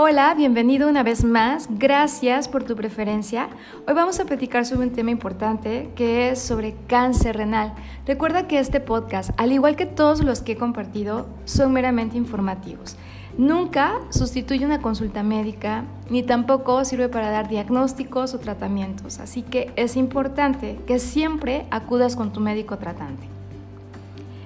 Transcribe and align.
Hola, 0.00 0.32
bienvenido 0.34 0.88
una 0.88 1.02
vez 1.02 1.24
más. 1.24 1.66
Gracias 1.68 2.46
por 2.46 2.62
tu 2.62 2.76
preferencia. 2.76 3.48
Hoy 3.84 3.94
vamos 3.94 4.20
a 4.20 4.26
platicar 4.26 4.64
sobre 4.64 4.86
un 4.86 4.92
tema 4.92 5.10
importante 5.10 5.90
que 5.96 6.30
es 6.30 6.38
sobre 6.40 6.76
cáncer 6.86 7.36
renal. 7.36 7.74
Recuerda 8.06 8.46
que 8.46 8.60
este 8.60 8.78
podcast, 8.78 9.30
al 9.38 9.50
igual 9.50 9.74
que 9.74 9.86
todos 9.86 10.22
los 10.22 10.40
que 10.40 10.52
he 10.52 10.56
compartido, 10.56 11.26
son 11.46 11.72
meramente 11.72 12.16
informativos. 12.16 12.96
Nunca 13.36 13.94
sustituye 14.10 14.64
una 14.64 14.80
consulta 14.80 15.24
médica 15.24 15.82
ni 16.08 16.22
tampoco 16.22 16.84
sirve 16.84 17.08
para 17.08 17.32
dar 17.32 17.48
diagnósticos 17.48 18.34
o 18.34 18.38
tratamientos, 18.38 19.18
así 19.18 19.42
que 19.42 19.72
es 19.74 19.96
importante 19.96 20.78
que 20.86 21.00
siempre 21.00 21.66
acudas 21.72 22.14
con 22.14 22.32
tu 22.32 22.38
médico 22.38 22.78
tratante. 22.78 23.37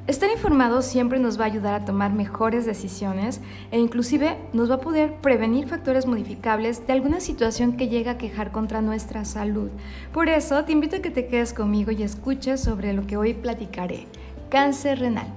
Estar 0.09 0.29
informado 0.30 0.83
siempre 0.83 1.20
nos 1.20 1.38
va 1.38 1.45
a 1.45 1.47
ayudar 1.47 1.74
a 1.74 1.84
tomar 1.84 2.12
mejores 2.12 2.66
decisiones 2.66 3.41
e 3.70 3.79
inclusive 3.79 4.37
nos 4.52 4.69
va 4.69 4.75
a 4.75 4.80
poder 4.80 5.15
prevenir 5.20 5.69
factores 5.69 6.06
modificables 6.06 6.84
de 6.88 6.92
alguna 6.92 7.20
situación 7.20 7.77
que 7.77 7.87
llega 7.87 8.12
a 8.12 8.19
quejar 8.19 8.51
contra 8.51 8.83
nuestra 8.83 9.25
salud. 9.25 9.70
Por 10.12 10.28
eso 10.28 10.65
te 10.65 10.73
invito 10.73 10.97
a 10.97 10.98
que 10.98 11.11
te 11.11 11.28
quedes 11.28 11.52
conmigo 11.52 11.92
y 11.92 12.02
escuches 12.02 12.61
sobre 12.61 12.95
lo 12.95 13.06
que 13.06 13.16
hoy 13.16 13.33
platicaré, 13.33 14.09
cáncer 14.51 14.98
renal. 14.98 15.28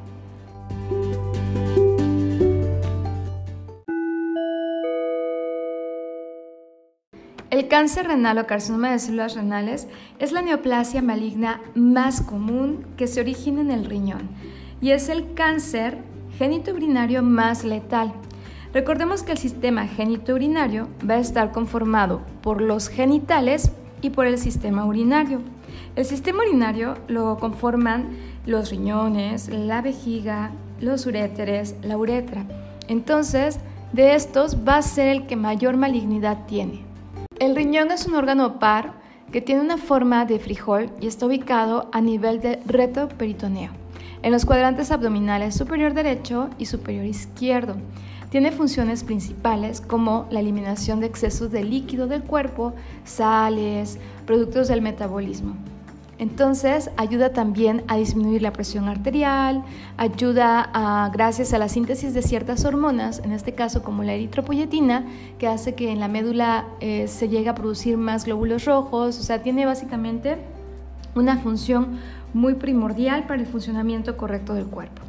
El 7.51 7.67
cáncer 7.67 8.07
renal 8.07 8.39
o 8.39 8.47
carcinoma 8.47 8.91
de 8.91 8.99
células 8.99 9.35
renales 9.35 9.87
es 10.17 10.31
la 10.31 10.41
neoplasia 10.41 11.03
maligna 11.03 11.61
más 11.75 12.21
común 12.21 12.83
que 12.97 13.05
se 13.05 13.21
origina 13.21 13.61
en 13.61 13.69
el 13.69 13.85
riñón 13.85 14.27
y 14.85 14.91
es 14.91 15.09
el 15.09 15.33
cáncer 15.33 15.97
genitourinario 16.37 17.23
más 17.23 17.63
letal. 17.63 18.13
Recordemos 18.71 19.23
que 19.23 19.31
el 19.31 19.39
sistema 19.39 19.87
genitourinario 19.87 20.87
va 21.09 21.15
a 21.15 21.19
estar 21.19 21.51
conformado 21.51 22.21
por 22.43 22.61
los 22.61 22.89
genitales 22.89 23.71
y 24.03 24.11
por 24.11 24.27
el 24.27 24.37
sistema 24.37 24.85
urinario. 24.85 25.41
El 25.95 26.05
sistema 26.05 26.43
urinario 26.43 26.99
lo 27.07 27.37
conforman 27.37 28.09
los 28.45 28.69
riñones, 28.69 29.49
la 29.49 29.81
vejiga, 29.81 30.51
los 30.79 31.07
uréteres, 31.07 31.73
la 31.81 31.97
uretra. 31.97 32.45
Entonces, 32.87 33.57
de 33.91 34.13
estos 34.13 34.67
va 34.67 34.77
a 34.77 34.83
ser 34.83 35.07
el 35.07 35.25
que 35.25 35.35
mayor 35.35 35.77
malignidad 35.77 36.45
tiene. 36.45 36.83
El 37.39 37.55
riñón 37.55 37.89
es 37.89 38.05
un 38.05 38.13
órgano 38.13 38.59
par 38.59 38.93
que 39.31 39.41
tiene 39.41 39.61
una 39.61 39.77
forma 39.77 40.25
de 40.25 40.37
frijol 40.37 40.91
y 41.01 41.07
está 41.07 41.25
ubicado 41.25 41.89
a 41.91 42.01
nivel 42.01 42.39
del 42.39 42.59
reto 42.67 43.07
peritoneo, 43.07 43.71
en 44.25 44.31
los 44.31 44.43
cuadrantes 44.43 44.89
abdominales 44.89 45.53
superior 45.53 45.93
derecho 45.93 46.49
y 46.57 46.65
superior 46.65 47.05
izquierdo. 47.05 47.75
Tiene 48.31 48.51
funciones 48.51 49.03
principales 49.03 49.81
como 49.81 50.25
la 50.31 50.39
eliminación 50.39 50.99
de 50.99 51.05
excesos 51.05 51.51
de 51.51 51.63
líquido 51.63 52.07
del 52.07 52.23
cuerpo, 52.23 52.73
sales, 53.03 53.99
productos 54.25 54.67
del 54.67 54.81
metabolismo. 54.81 55.55
Entonces 56.17 56.89
ayuda 56.97 57.33
también 57.33 57.83
a 57.87 57.97
disminuir 57.97 58.41
la 58.41 58.51
presión 58.51 58.87
arterial, 58.87 59.63
ayuda 59.95 60.71
a, 60.73 61.11
gracias 61.13 61.53
a 61.53 61.59
la 61.59 61.69
síntesis 61.69 62.15
de 62.15 62.23
ciertas 62.23 62.65
hormonas, 62.65 63.19
en 63.19 63.31
este 63.31 63.53
caso 63.53 63.83
como 63.83 64.01
la 64.01 64.13
eritropoyetina, 64.13 65.05
que 65.37 65.47
hace 65.47 65.75
que 65.75 65.91
en 65.91 65.99
la 65.99 66.07
médula 66.07 66.65
eh, 66.79 67.07
se 67.07 67.29
llegue 67.29 67.49
a 67.49 67.53
producir 67.53 67.95
más 67.97 68.25
glóbulos 68.25 68.65
rojos, 68.65 69.19
o 69.19 69.21
sea, 69.21 69.43
tiene 69.43 69.67
básicamente 69.67 70.37
una 71.13 71.37
función 71.37 71.99
muy 72.35 72.55
primordial 72.55 73.25
para 73.25 73.41
el 73.41 73.47
funcionamiento 73.47 74.17
correcto 74.17 74.53
del 74.53 74.65
cuerpo. 74.65 75.01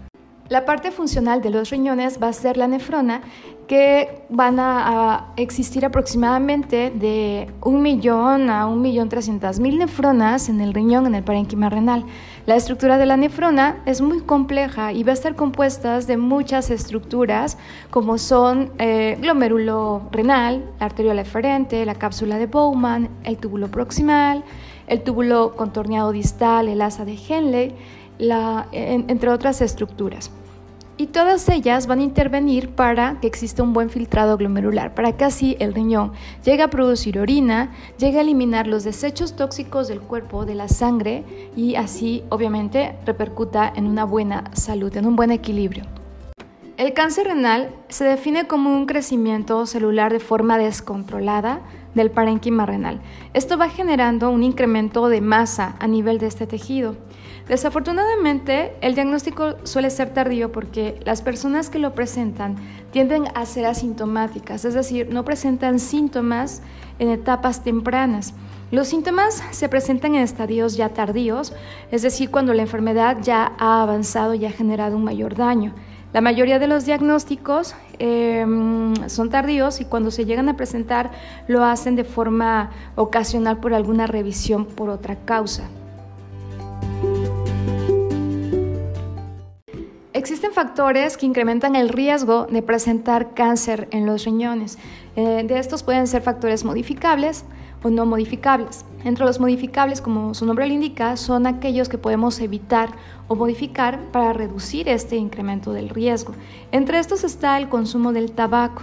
La 0.48 0.64
parte 0.64 0.92
funcional 0.92 1.42
de 1.42 1.50
los 1.50 1.70
riñones 1.70 2.22
va 2.22 2.28
a 2.28 2.32
ser 2.32 2.56
la 2.56 2.68
nefrona, 2.68 3.20
que 3.66 4.22
van 4.28 4.60
a, 4.60 5.32
existir 5.36 5.84
aproximadamente 5.84 6.92
de 6.94 7.50
un 7.62 7.82
millón 7.82 8.48
a 8.48 8.68
un 8.68 8.80
millón 8.80 9.08
trescientas 9.08 9.58
mil 9.58 9.76
nefronas 9.76 10.48
en 10.48 10.60
el 10.60 10.72
riñón, 10.72 11.06
en 11.06 11.16
el 11.16 11.24
parénquima 11.24 11.68
renal. 11.68 12.04
La 12.46 12.54
estructura 12.54 12.96
de 12.96 13.06
la 13.06 13.16
nefrona 13.16 13.82
es 13.86 14.00
muy 14.00 14.20
compleja 14.20 14.92
y 14.92 15.02
va 15.02 15.10
a 15.10 15.14
estar 15.14 15.34
compuesta 15.34 15.98
de 15.98 16.16
muchas 16.16 16.70
estructuras, 16.70 17.58
como 17.90 18.18
son 18.18 18.70
eh, 18.78 19.18
glomérulo 19.20 20.08
renal, 20.12 20.64
la 20.78 20.86
arteriola 20.86 21.22
eferente, 21.22 21.84
la 21.84 21.96
cápsula 21.96 22.38
de 22.38 22.46
Bowman, 22.46 23.08
el 23.24 23.36
túbulo 23.38 23.68
proximal, 23.68 24.44
el 24.86 25.02
túbulo 25.02 25.54
contorneado 25.56 26.12
distal, 26.12 26.68
el 26.68 26.82
asa 26.82 27.04
de 27.04 27.18
Henle, 27.28 27.74
entre 28.18 29.30
otras 29.30 29.60
estructuras. 29.60 30.30
Y 30.98 31.08
todas 31.08 31.46
ellas 31.50 31.86
van 31.86 31.98
a 31.98 32.04
intervenir 32.04 32.70
para 32.70 33.20
que 33.20 33.26
exista 33.26 33.62
un 33.62 33.74
buen 33.74 33.90
filtrado 33.90 34.38
glomerular, 34.38 34.94
para 34.94 35.12
que 35.12 35.24
así 35.24 35.54
el 35.60 35.74
riñón 35.74 36.12
llegue 36.42 36.62
a 36.62 36.70
producir 36.70 37.18
orina, 37.18 37.70
llegue 37.98 38.16
a 38.16 38.22
eliminar 38.22 38.66
los 38.66 38.82
desechos 38.82 39.36
tóxicos 39.36 39.88
del 39.88 40.00
cuerpo, 40.00 40.46
de 40.46 40.54
la 40.54 40.68
sangre, 40.68 41.22
y 41.54 41.74
así 41.74 42.24
obviamente 42.30 42.96
repercuta 43.04 43.70
en 43.76 43.86
una 43.86 44.04
buena 44.04 44.44
salud, 44.54 44.96
en 44.96 45.06
un 45.06 45.16
buen 45.16 45.32
equilibrio. 45.32 45.84
El 46.76 46.92
cáncer 46.92 47.28
renal 47.28 47.70
se 47.88 48.04
define 48.04 48.46
como 48.46 48.76
un 48.76 48.84
crecimiento 48.84 49.64
celular 49.64 50.12
de 50.12 50.20
forma 50.20 50.58
descontrolada 50.58 51.62
del 51.94 52.10
parénquima 52.10 52.66
renal. 52.66 53.00
Esto 53.32 53.56
va 53.56 53.70
generando 53.70 54.28
un 54.28 54.42
incremento 54.42 55.08
de 55.08 55.22
masa 55.22 55.76
a 55.78 55.86
nivel 55.86 56.18
de 56.18 56.26
este 56.26 56.46
tejido. 56.46 56.94
Desafortunadamente, 57.48 58.74
el 58.82 58.94
diagnóstico 58.94 59.54
suele 59.62 59.88
ser 59.88 60.12
tardío 60.12 60.52
porque 60.52 61.00
las 61.06 61.22
personas 61.22 61.70
que 61.70 61.78
lo 61.78 61.94
presentan 61.94 62.56
tienden 62.90 63.24
a 63.34 63.46
ser 63.46 63.64
asintomáticas, 63.64 64.66
es 64.66 64.74
decir, 64.74 65.08
no 65.10 65.24
presentan 65.24 65.78
síntomas 65.78 66.60
en 66.98 67.08
etapas 67.08 67.64
tempranas. 67.64 68.34
Los 68.70 68.88
síntomas 68.88 69.42
se 69.52 69.70
presentan 69.70 70.14
en 70.14 70.22
estadios 70.22 70.76
ya 70.76 70.90
tardíos, 70.90 71.54
es 71.90 72.02
decir, 72.02 72.30
cuando 72.30 72.52
la 72.52 72.62
enfermedad 72.62 73.16
ya 73.22 73.52
ha 73.58 73.80
avanzado 73.80 74.34
y 74.34 74.44
ha 74.44 74.50
generado 74.50 74.96
un 74.96 75.04
mayor 75.04 75.36
daño. 75.36 75.72
La 76.16 76.22
mayoría 76.22 76.58
de 76.58 76.66
los 76.66 76.86
diagnósticos 76.86 77.74
em, 77.98 78.94
son 79.06 79.28
tardíos 79.28 79.82
y 79.82 79.84
cuando 79.84 80.10
se 80.10 80.24
llegan 80.24 80.48
a 80.48 80.56
presentar 80.56 81.10
lo 81.46 81.62
hacen 81.62 81.94
de 81.94 82.04
forma 82.04 82.70
ocasional 82.94 83.60
por 83.60 83.74
alguna 83.74 84.06
revisión 84.06 84.64
por 84.64 84.88
otra 84.88 85.16
causa. 85.26 85.64
Existen 90.14 90.52
factores 90.52 91.18
que 91.18 91.26
incrementan 91.26 91.76
el 91.76 91.90
riesgo 91.90 92.46
de 92.46 92.62
presentar 92.62 93.34
cáncer 93.34 93.86
en 93.90 94.06
los 94.06 94.24
riñones. 94.24 94.78
Eh, 95.16 95.44
de 95.46 95.58
estos 95.58 95.82
pueden 95.82 96.06
ser 96.06 96.22
factores 96.22 96.64
modificables 96.64 97.44
o 97.86 97.90
no 97.90 98.04
modificables. 98.04 98.84
Entre 99.04 99.24
los 99.24 99.38
modificables, 99.40 100.00
como 100.00 100.34
su 100.34 100.44
nombre 100.44 100.66
lo 100.66 100.74
indica, 100.74 101.16
son 101.16 101.46
aquellos 101.46 101.88
que 101.88 101.98
podemos 101.98 102.40
evitar 102.40 102.90
o 103.28 103.36
modificar 103.36 104.00
para 104.12 104.32
reducir 104.32 104.88
este 104.88 105.16
incremento 105.16 105.72
del 105.72 105.88
riesgo. 105.88 106.34
Entre 106.72 106.98
estos 106.98 107.24
está 107.24 107.56
el 107.58 107.68
consumo 107.68 108.12
del 108.12 108.32
tabaco. 108.32 108.82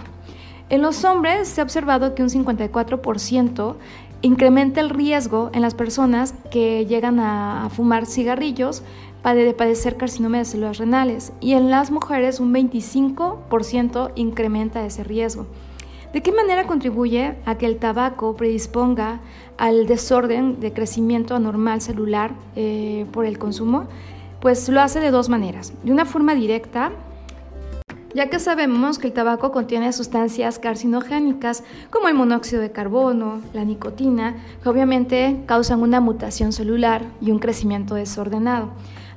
En 0.70 0.80
los 0.80 1.04
hombres 1.04 1.48
se 1.48 1.60
ha 1.60 1.64
observado 1.64 2.14
que 2.14 2.22
un 2.22 2.30
54% 2.30 3.76
incrementa 4.22 4.80
el 4.80 4.88
riesgo 4.88 5.50
en 5.52 5.60
las 5.60 5.74
personas 5.74 6.34
que 6.50 6.86
llegan 6.86 7.20
a 7.20 7.68
fumar 7.70 8.06
cigarrillos 8.06 8.82
de 9.22 9.54
padecer 9.54 9.96
carcinoma 9.96 10.38
de 10.38 10.44
células 10.44 10.76
renales 10.76 11.32
y 11.40 11.52
en 11.52 11.70
las 11.70 11.90
mujeres 11.90 12.40
un 12.40 12.52
25% 12.52 14.12
incrementa 14.16 14.84
ese 14.84 15.02
riesgo. 15.02 15.46
¿De 16.14 16.22
qué 16.22 16.30
manera 16.30 16.68
contribuye 16.68 17.34
a 17.44 17.58
que 17.58 17.66
el 17.66 17.78
tabaco 17.78 18.36
predisponga 18.36 19.18
al 19.58 19.88
desorden 19.88 20.60
de 20.60 20.72
crecimiento 20.72 21.34
anormal 21.34 21.80
celular 21.80 22.30
eh, 22.54 23.04
por 23.10 23.26
el 23.26 23.36
consumo? 23.36 23.88
Pues 24.40 24.68
lo 24.68 24.80
hace 24.80 25.00
de 25.00 25.10
dos 25.10 25.28
maneras. 25.28 25.72
De 25.82 25.90
una 25.90 26.04
forma 26.04 26.36
directa, 26.36 26.92
ya 28.14 28.30
que 28.30 28.38
sabemos 28.38 29.00
que 29.00 29.08
el 29.08 29.12
tabaco 29.12 29.50
contiene 29.50 29.92
sustancias 29.92 30.60
carcinogénicas 30.60 31.64
como 31.90 32.06
el 32.06 32.14
monóxido 32.14 32.62
de 32.62 32.70
carbono, 32.70 33.40
la 33.52 33.64
nicotina, 33.64 34.36
que 34.62 34.68
obviamente 34.68 35.42
causan 35.46 35.82
una 35.82 35.98
mutación 35.98 36.52
celular 36.52 37.02
y 37.20 37.32
un 37.32 37.40
crecimiento 37.40 37.96
desordenado. 37.96 38.70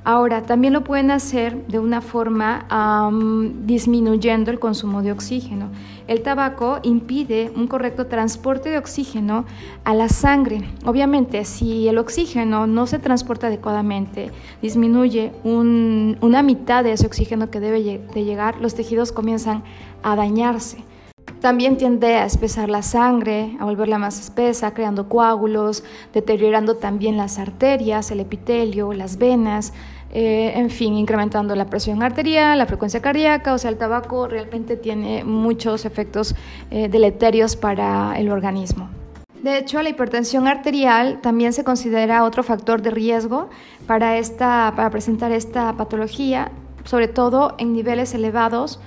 Ahora, 0.04 0.42
también 0.42 0.72
lo 0.72 0.84
pueden 0.84 1.10
hacer 1.10 1.66
de 1.66 1.78
una 1.78 2.00
forma 2.00 2.66
disminuyendo 3.64 4.50
el 4.50 4.58
consumo 4.58 5.02
de 5.02 5.12
oxígeno. 5.12 5.68
El 6.06 6.22
tabaco 6.22 6.78
impide 6.82 7.52
un 7.54 7.66
correcto 7.66 8.06
transporte 8.06 8.70
de 8.70 8.78
oxígeno 8.78 9.44
a 9.84 9.92
la 9.92 10.08
sangre. 10.08 10.62
Obviamente, 10.86 11.44
si 11.44 11.88
el 11.88 11.98
oxígeno 11.98 12.66
no 12.66 12.86
se 12.86 12.98
transporta 12.98 13.48
adecuadamente, 13.48 14.30
disminuye 14.62 15.32
una 15.44 16.42
mitad 16.42 16.84
de 16.84 16.92
ese 16.92 17.06
oxígeno 17.06 17.50
que 17.50 17.60
debe 17.60 17.82
de 18.14 18.24
llegar, 18.24 18.58
los 18.62 18.74
tejidos 18.74 19.12
comienzan 19.12 19.62
a 20.02 20.16
dañarse. 20.16 20.78
También 21.40 21.76
tiende 21.76 22.16
a 22.16 22.24
espesar 22.24 22.68
la 22.68 22.82
sangre, 22.82 23.56
a 23.60 23.64
volverla 23.64 23.98
más 23.98 24.18
espesa, 24.18 24.74
creando 24.74 25.08
coágulos, 25.08 25.84
deteriorando 26.12 26.76
también 26.76 27.16
las 27.16 27.38
arterias, 27.38 28.10
el 28.10 28.20
epitelio, 28.20 28.92
las 28.92 29.18
venas, 29.18 29.72
eh, 30.10 30.52
en 30.56 30.70
fin, 30.70 30.94
incrementando 30.94 31.54
la 31.54 31.66
presión 31.66 32.02
arterial, 32.02 32.58
la 32.58 32.66
frecuencia 32.66 33.00
cardíaca, 33.00 33.54
o 33.54 33.58
sea, 33.58 33.70
el 33.70 33.76
tabaco 33.76 34.26
realmente 34.26 34.76
tiene 34.76 35.22
muchos 35.22 35.84
efectos 35.84 36.34
eh, 36.70 36.88
deleterios 36.88 37.54
para 37.54 38.18
el 38.18 38.30
organismo. 38.30 38.88
De 39.42 39.58
hecho, 39.58 39.80
la 39.80 39.90
hipertensión 39.90 40.48
arterial 40.48 41.20
también 41.20 41.52
se 41.52 41.62
considera 41.62 42.24
otro 42.24 42.42
factor 42.42 42.82
de 42.82 42.90
riesgo 42.90 43.48
para, 43.86 44.18
esta, 44.18 44.72
para 44.74 44.90
presentar 44.90 45.30
esta 45.30 45.72
patología, 45.74 46.50
sobre 46.82 47.06
todo 47.06 47.54
en 47.58 47.72
niveles 47.72 48.12
elevados 48.14 48.80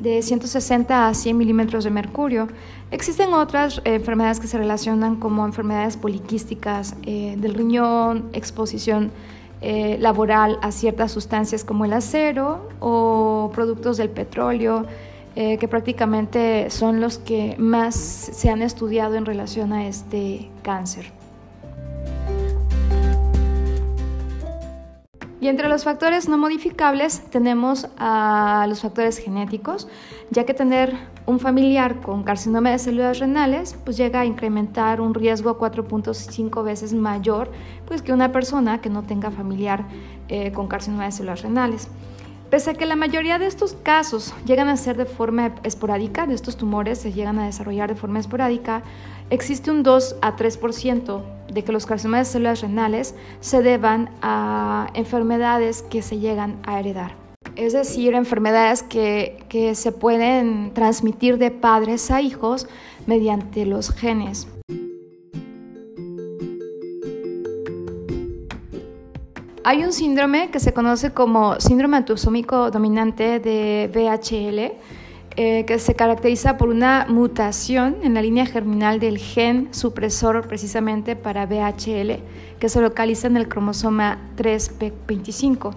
de 0.00 0.22
160 0.22 1.08
a 1.08 1.14
100 1.14 1.36
milímetros 1.36 1.84
de 1.84 1.90
mercurio. 1.90 2.48
Existen 2.90 3.32
otras 3.32 3.78
eh, 3.84 3.94
enfermedades 3.94 4.40
que 4.40 4.46
se 4.46 4.58
relacionan 4.58 5.16
como 5.16 5.44
enfermedades 5.44 5.96
poliquísticas 5.96 6.94
del 7.02 7.54
riñón, 7.54 8.30
exposición 8.32 9.10
eh, 9.60 9.96
laboral 9.98 10.56
a 10.62 10.70
ciertas 10.70 11.10
sustancias 11.10 11.64
como 11.64 11.84
el 11.84 11.92
acero 11.92 12.68
o 12.78 13.50
productos 13.52 13.96
del 13.96 14.08
petróleo, 14.08 14.86
eh, 15.34 15.58
que 15.58 15.66
prácticamente 15.66 16.70
son 16.70 17.00
los 17.00 17.18
que 17.18 17.56
más 17.58 17.96
se 17.96 18.50
han 18.50 18.62
estudiado 18.62 19.16
en 19.16 19.26
relación 19.26 19.72
a 19.72 19.88
este 19.88 20.48
cáncer. 20.62 21.17
Y 25.40 25.46
entre 25.46 25.68
los 25.68 25.84
factores 25.84 26.28
no 26.28 26.36
modificables 26.36 27.20
tenemos 27.30 27.86
a 27.96 28.66
los 28.68 28.80
factores 28.80 29.18
genéticos, 29.18 29.86
ya 30.30 30.44
que 30.44 30.52
tener 30.52 30.94
un 31.26 31.38
familiar 31.38 32.00
con 32.00 32.24
carcinoma 32.24 32.70
de 32.70 32.78
células 32.80 33.20
renales 33.20 33.76
pues 33.84 33.96
llega 33.96 34.20
a 34.20 34.24
incrementar 34.26 35.00
un 35.00 35.14
riesgo 35.14 35.56
4.5 35.56 36.64
veces 36.64 36.92
mayor 36.92 37.52
pues 37.86 38.02
que 38.02 38.12
una 38.12 38.32
persona 38.32 38.80
que 38.80 38.90
no 38.90 39.04
tenga 39.04 39.30
familiar 39.30 39.84
eh, 40.28 40.50
con 40.50 40.66
carcinoma 40.66 41.04
de 41.04 41.12
células 41.12 41.42
renales. 41.42 41.88
Pese 42.50 42.70
a 42.70 42.74
que 42.74 42.86
la 42.86 42.96
mayoría 42.96 43.38
de 43.38 43.46
estos 43.46 43.74
casos 43.74 44.34
llegan 44.44 44.68
a 44.68 44.76
ser 44.76 44.96
de 44.96 45.04
forma 45.04 45.54
esporádica, 45.62 46.26
de 46.26 46.34
estos 46.34 46.56
tumores 46.56 46.98
se 46.98 47.12
llegan 47.12 47.38
a 47.38 47.44
desarrollar 47.44 47.90
de 47.90 47.94
forma 47.94 48.18
esporádica, 48.18 48.82
existe 49.28 49.70
un 49.70 49.82
2 49.82 50.16
a 50.22 50.34
3% 50.34 51.37
de 51.52 51.64
que 51.64 51.72
los 51.72 51.86
carcinomas 51.86 52.28
de 52.28 52.32
células 52.32 52.60
renales 52.60 53.14
se 53.40 53.62
deban 53.62 54.10
a 54.22 54.88
enfermedades 54.94 55.82
que 55.82 56.02
se 56.02 56.18
llegan 56.18 56.58
a 56.64 56.78
heredar. 56.78 57.14
Es 57.56 57.72
decir, 57.72 58.14
enfermedades 58.14 58.82
que, 58.82 59.44
que 59.48 59.74
se 59.74 59.92
pueden 59.92 60.72
transmitir 60.74 61.38
de 61.38 61.50
padres 61.50 62.10
a 62.10 62.20
hijos 62.20 62.68
mediante 63.06 63.66
los 63.66 63.90
genes. 63.90 64.46
Hay 69.64 69.84
un 69.84 69.92
síndrome 69.92 70.50
que 70.50 70.60
se 70.60 70.72
conoce 70.72 71.12
como 71.12 71.60
síndrome 71.60 71.98
autosómico 71.98 72.70
dominante 72.70 73.38
de 73.38 73.90
VHL, 73.92 74.78
eh, 75.40 75.64
que 75.66 75.78
se 75.78 75.94
caracteriza 75.94 76.56
por 76.56 76.68
una 76.68 77.06
mutación 77.08 77.98
en 78.02 78.14
la 78.14 78.22
línea 78.22 78.44
germinal 78.44 78.98
del 78.98 79.18
gen 79.18 79.68
supresor 79.70 80.48
precisamente 80.48 81.14
para 81.14 81.46
VHL, 81.46 82.18
que 82.58 82.68
se 82.68 82.80
localiza 82.80 83.28
en 83.28 83.36
el 83.36 83.46
cromosoma 83.46 84.18
3p25. 84.36 85.76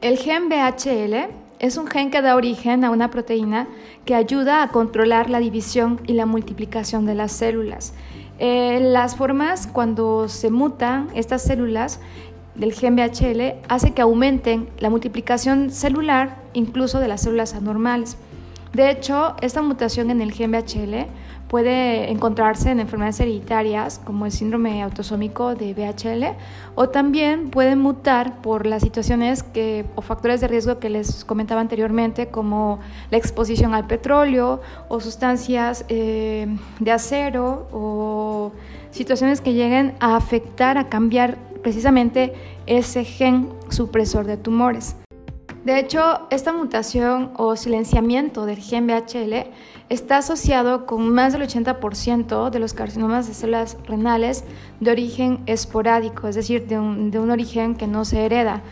El 0.00 0.18
gen 0.18 0.48
VHL 0.48 1.28
es 1.60 1.76
un 1.76 1.86
gen 1.86 2.10
que 2.10 2.22
da 2.22 2.34
origen 2.34 2.82
a 2.82 2.90
una 2.90 3.08
proteína 3.08 3.68
que 4.04 4.16
ayuda 4.16 4.64
a 4.64 4.70
controlar 4.70 5.30
la 5.30 5.38
división 5.38 6.00
y 6.08 6.14
la 6.14 6.26
multiplicación 6.26 7.06
de 7.06 7.14
las 7.14 7.30
células. 7.30 7.94
Eh, 8.40 8.80
las 8.82 9.14
formas 9.14 9.68
cuando 9.68 10.26
se 10.26 10.50
mutan 10.50 11.06
estas 11.14 11.42
células 11.42 12.00
del 12.56 12.72
gen 12.72 12.96
BHL 12.96 13.60
hace 13.68 13.92
que 13.92 14.02
aumenten 14.02 14.68
la 14.80 14.90
multiplicación 14.90 15.70
celular 15.70 16.42
incluso 16.52 16.98
de 16.98 17.06
las 17.06 17.22
células 17.22 17.54
anormales. 17.54 18.16
De 18.72 18.90
hecho, 18.90 19.34
esta 19.40 19.62
mutación 19.62 20.10
en 20.10 20.20
el 20.20 20.32
gen 20.32 20.52
BHL 20.52 21.06
puede 21.48 22.10
encontrarse 22.10 22.70
en 22.70 22.78
enfermedades 22.78 23.18
hereditarias 23.20 23.98
como 24.04 24.26
el 24.26 24.32
síndrome 24.32 24.82
autosómico 24.82 25.54
de 25.54 25.72
BHL 25.72 26.36
o 26.74 26.90
también 26.90 27.50
puede 27.50 27.74
mutar 27.74 28.42
por 28.42 28.66
las 28.66 28.82
situaciones 28.82 29.42
que, 29.42 29.86
o 29.96 30.02
factores 30.02 30.40
de 30.40 30.48
riesgo 30.48 30.78
que 30.78 30.90
les 30.90 31.24
comentaba 31.24 31.60
anteriormente 31.60 32.28
como 32.28 32.78
la 33.10 33.16
exposición 33.16 33.74
al 33.74 33.86
petróleo 33.86 34.60
o 34.88 35.00
sustancias 35.00 35.84
eh, 35.88 36.46
de 36.78 36.92
acero 36.92 37.66
o 37.72 38.52
situaciones 38.90 39.40
que 39.40 39.54
lleguen 39.54 39.94
a 40.00 40.16
afectar, 40.16 40.76
a 40.76 40.88
cambiar 40.88 41.38
precisamente 41.62 42.34
ese 42.66 43.04
gen 43.04 43.48
supresor 43.70 44.26
de 44.26 44.36
tumores. 44.36 44.96
De 45.64 45.78
hecho, 45.78 46.20
esta 46.30 46.52
mutación 46.52 47.32
o 47.36 47.56
silenciamiento 47.56 48.46
del 48.46 48.58
gen 48.58 48.86
BHL 48.86 49.50
está 49.88 50.18
asociado 50.18 50.86
con 50.86 51.12
más 51.12 51.32
del 51.32 51.42
80% 51.42 52.50
de 52.50 52.58
los 52.58 52.74
carcinomas 52.74 53.26
de 53.26 53.34
células 53.34 53.76
renales 53.84 54.44
de 54.80 54.90
origen 54.90 55.40
esporádico, 55.46 56.28
es 56.28 56.36
decir, 56.36 56.66
de 56.66 56.78
un, 56.78 57.30
origen 57.30 57.74
que 57.74 57.86
no 57.86 58.04
se 58.04 58.24
hereda. 58.24 58.62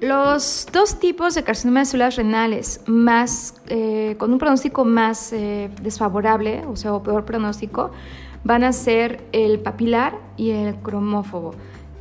Los 0.00 0.66
dos 0.72 0.98
tipos 0.98 1.34
de 1.34 1.42
carcinoma 1.42 1.80
de 1.80 1.86
células 1.86 2.16
renales 2.16 2.80
más, 2.86 3.54
eh, 3.68 4.16
con 4.18 4.32
un 4.32 4.38
pronóstico 4.38 4.84
más 4.84 5.32
eh, 5.32 5.70
desfavorable, 5.82 6.64
o 6.66 6.76
sea, 6.76 6.94
o 6.94 7.02
peor 7.02 7.24
pronóstico, 7.24 7.90
van 8.44 8.64
a 8.64 8.72
ser 8.72 9.22
el 9.32 9.60
papilar 9.60 10.18
y 10.36 10.50
el 10.50 10.76
cromófobo. 10.76 11.52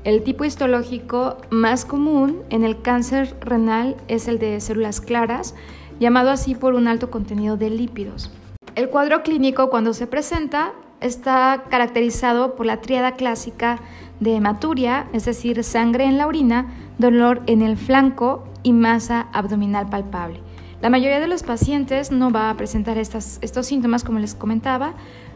El 0.05 0.23
tipo 0.23 0.45
histológico 0.45 1.37
más 1.49 1.83
común 1.83 2.41
en 2.49 2.63
el 2.63 2.81
cáncer 2.81 3.35
renal 3.41 3.97
es 4.07 4.29
el 4.29 4.39
de 4.39 4.61
células 4.61 5.01
claras, 5.01 5.55
llamado 5.99 6.29
así 6.29 6.55
por 6.55 6.73
un 6.73 6.87
alto 6.87 7.11
contenido 7.11 7.57
de 7.57 7.69
lípidos. 7.69 8.31
El 8.75 8.89
cuadro 8.89 9.23
clínico 9.23 9.69
cuando 9.69 9.93
se 9.93 10.07
presenta 10.07 10.71
está 11.01 11.65
caracterizado 11.69 12.55
por 12.55 12.65
la 12.65 12.79
tríada 12.79 13.15
clásica 13.15 13.79
de 14.21 14.35
hematuria, 14.35 15.07
es 15.11 15.25
decir, 15.25 15.61
sangre 15.65 16.05
en 16.05 16.17
la 16.17 16.27
orina, 16.27 16.73
dolor 16.97 17.41
en 17.47 17.61
el 17.61 17.75
flanco 17.75 18.47
y 18.63 18.71
masa 18.71 19.27
abdominal 19.33 19.89
palpable. 19.89 20.39
La 20.81 20.89
mayoría 20.89 21.19
de 21.19 21.27
los 21.27 21.43
pacientes 21.43 22.09
no 22.09 22.31
va 22.31 22.49
a 22.49 22.55
presentar 22.55 22.97
estos 22.97 23.65
síntomas, 23.65 24.05
como 24.05 24.19
les 24.19 24.33
comentaba, 24.33 24.93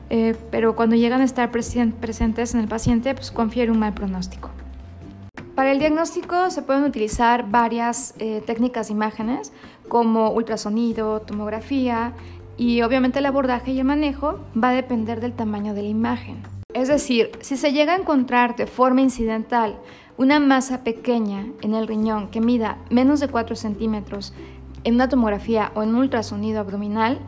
eh, 0.10 0.36
pero 0.52 0.76
cuando 0.76 0.96
llegan 0.96 1.22
a 1.22 1.24
estar 1.24 1.52
presentes 1.52 2.54
en 2.54 2.60
el 2.60 2.68
paciente, 2.68 3.14
pues 3.16 3.32
confiere 3.32 3.72
un 3.72 3.80
mal 3.80 3.94
pronóstico. 3.94 4.50
Para 5.56 5.72
el 5.72 5.80
diagnóstico 5.80 6.50
se 6.50 6.64
pueden 6.64 6.84
utilizar 6.84 7.50
varias 7.50 8.16
eh, 8.18 8.42
técnicas 8.46 8.88
de 8.88 8.94
imágenes 8.94 9.54
como 9.88 10.32
ultrasonido, 10.32 11.22
tomografía 11.22 12.14
y 12.58 12.82
obviamente 12.82 13.20
el 13.20 13.28
abordaje 13.28 13.72
y 13.72 13.80
el 13.80 13.86
manejo 13.86 14.40
va 14.62 14.70
a 14.70 14.74
depender 14.74 15.22
del 15.22 15.34
tamaño 15.34 15.76
de 15.76 15.84
la 15.84 15.90
imagen. 15.90 16.42
Es 16.74 16.88
decir, 16.88 17.32
si 17.42 17.56
se 17.56 17.72
llega 17.72 17.94
a 17.94 17.98
encontrar 17.98 18.56
de 18.56 18.66
forma 18.66 19.02
incidental 19.02 19.78
una 20.18 20.40
masa 20.40 20.84
pequeña 20.84 21.46
en 21.62 21.76
el 21.76 21.88
riñón 21.88 22.30
que 22.30 22.42
mida 22.42 22.78
menos 22.90 23.20
de 23.20 23.28
4 23.28 23.56
centímetros 23.56 24.34
en 24.84 24.96
una 24.96 25.08
tomografía 25.08 25.72
o 25.76 25.84
en 25.84 25.90
un 25.90 25.96
ultrasonido 25.98 26.60
abdominal, 26.60 27.20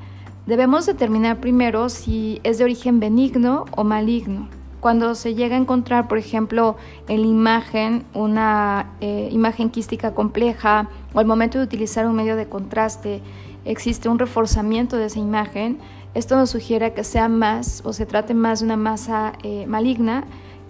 Debemos 0.45 0.85
determinar 0.85 1.39
primero 1.39 1.89
si 1.89 2.39
es 2.43 2.59
de 2.59 2.65
origen 2.65 2.99
benigno 2.99 3.65
o 3.75 3.83
maligno. 3.83 4.47
Cuando 4.79 5.15
se 5.15 5.33
llega 5.33 5.55
a 5.55 5.59
encontrar, 5.59 6.07
por 6.07 6.19
ejemplo, 6.19 6.75
en 7.07 7.21
la 7.21 7.27
imagen 7.27 8.03
una 8.13 8.91
eh, 9.01 9.29
imagen 9.31 9.71
quística 9.71 10.13
compleja 10.13 10.87
o 11.15 11.19
al 11.19 11.25
momento 11.25 11.57
de 11.57 11.63
utilizar 11.63 12.05
un 12.05 12.15
medio 12.15 12.35
de 12.35 12.47
contraste 12.47 13.21
existe 13.65 14.07
un 14.07 14.19
reforzamiento 14.19 14.97
de 14.97 15.05
esa 15.05 15.17
imagen, 15.17 15.79
esto 16.13 16.37
nos 16.37 16.51
sugiere 16.51 16.93
que 16.93 17.03
sea 17.03 17.27
más 17.27 17.81
o 17.83 17.91
se 17.91 18.05
trate 18.05 18.33
más 18.33 18.59
de 18.59 18.65
una 18.65 18.77
masa 18.77 19.33
eh, 19.43 19.65
maligna. 19.67 20.23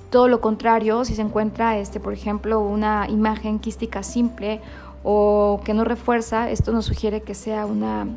Todo 0.10 0.28
lo 0.28 0.40
contrario, 0.40 1.04
si 1.04 1.14
se 1.14 1.22
encuentra, 1.22 1.78
este, 1.78 2.00
por 2.00 2.14
ejemplo, 2.14 2.62
una 2.62 3.08
imagen 3.10 3.60
quística 3.60 4.02
simple 4.02 4.62
o 5.08 5.62
que 5.64 5.76
no 5.76 5.84
refuerza, 5.84 6.50
esto 6.50 6.72
nos 6.72 6.86
sugiere 6.86 7.22
que 7.22 7.36
sea 7.36 7.68
una, 7.68 8.08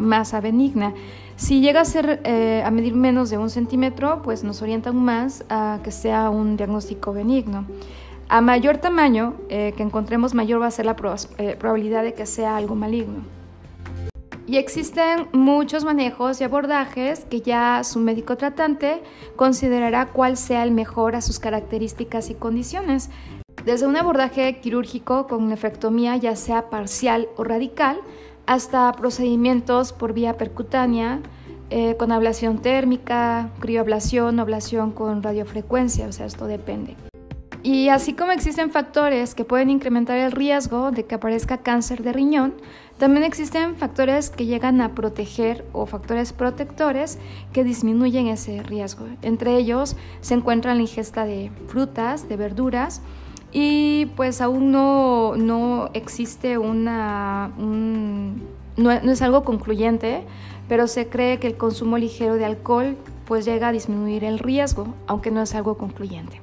masa 0.00 0.40
benigna. 0.40 0.92
Si 1.36 1.60
llega 1.60 1.82
a 1.82 1.84
ser 1.84 2.20
eh, 2.24 2.62
a 2.64 2.70
medir 2.72 2.94
menos 2.96 3.30
de 3.30 3.38
un 3.38 3.48
centímetro, 3.48 4.20
pues 4.22 4.42
nos 4.42 4.60
orienta 4.60 4.90
aún 4.90 5.04
más 5.04 5.44
a 5.48 5.78
que 5.84 5.92
sea 5.92 6.30
un 6.30 6.56
diagnóstico 6.56 7.12
benigno. 7.12 7.64
A 8.28 8.40
mayor 8.40 8.78
tamaño 8.78 9.34
eh, 9.48 9.72
que 9.76 9.84
encontremos, 9.84 10.34
mayor 10.34 10.60
va 10.60 10.66
a 10.66 10.70
ser 10.72 10.86
la 10.86 10.96
eh, 11.38 11.56
probabilidad 11.58 12.02
de 12.02 12.12
que 12.12 12.26
sea 12.26 12.56
algo 12.56 12.74
maligno. 12.74 13.22
Y 14.48 14.56
existen 14.56 15.28
muchos 15.32 15.84
manejos 15.84 16.40
y 16.40 16.44
abordajes 16.44 17.24
que 17.24 17.40
ya 17.40 17.82
su 17.84 18.00
médico 18.00 18.36
tratante 18.36 19.00
considerará 19.36 20.06
cuál 20.06 20.36
sea 20.36 20.64
el 20.64 20.72
mejor 20.72 21.14
a 21.14 21.22
sus 21.22 21.38
características 21.38 22.30
y 22.30 22.34
condiciones. 22.34 23.10
Desde 23.64 23.86
un 23.86 23.96
abordaje 23.96 24.60
quirúrgico 24.60 25.26
con 25.26 25.48
nefrectomía 25.48 26.16
ya 26.18 26.36
sea 26.36 26.68
parcial 26.68 27.28
o 27.36 27.44
radical, 27.44 27.98
hasta 28.44 28.92
procedimientos 28.92 29.94
por 29.94 30.12
vía 30.12 30.36
percutánea, 30.36 31.20
eh, 31.70 31.96
con 31.96 32.12
ablación 32.12 32.58
térmica, 32.58 33.48
crioablación, 33.60 34.38
ablación 34.38 34.92
con 34.92 35.22
radiofrecuencia, 35.22 36.06
o 36.06 36.12
sea, 36.12 36.26
esto 36.26 36.46
depende. 36.46 36.94
Y 37.62 37.88
así 37.88 38.12
como 38.12 38.32
existen 38.32 38.70
factores 38.70 39.34
que 39.34 39.46
pueden 39.46 39.70
incrementar 39.70 40.18
el 40.18 40.32
riesgo 40.32 40.90
de 40.90 41.06
que 41.06 41.14
aparezca 41.14 41.62
cáncer 41.62 42.02
de 42.02 42.12
riñón, 42.12 42.52
también 42.98 43.24
existen 43.24 43.76
factores 43.76 44.28
que 44.28 44.44
llegan 44.44 44.82
a 44.82 44.94
proteger 44.94 45.64
o 45.72 45.86
factores 45.86 46.34
protectores 46.34 47.18
que 47.54 47.64
disminuyen 47.64 48.26
ese 48.26 48.62
riesgo. 48.62 49.06
Entre 49.22 49.56
ellos 49.56 49.96
se 50.20 50.34
encuentra 50.34 50.74
la 50.74 50.82
ingesta 50.82 51.24
de 51.24 51.50
frutas, 51.66 52.28
de 52.28 52.36
verduras, 52.36 53.00
y 53.54 54.06
pues 54.16 54.40
aún 54.40 54.72
no, 54.72 55.36
no 55.36 55.88
existe 55.94 56.58
una... 56.58 57.52
no, 57.56 58.90
es 58.90 59.22
algo 59.22 59.44
concluyente, 59.44 60.24
pero 60.68 60.88
se 60.88 61.08
cree 61.08 61.38
que 61.38 61.46
el 61.46 61.56
consumo 61.56 61.96
ligero 61.96 62.34
de 62.34 62.44
alcohol 62.44 62.96
pues 63.26 63.44
llega 63.44 63.68
a 63.68 63.72
disminuir 63.72 64.24
el 64.24 64.40
riesgo, 64.40 64.88
aunque 65.06 65.30
no 65.30 65.40
es 65.40 65.54
algo 65.54 65.78
concluyente. 65.78 66.40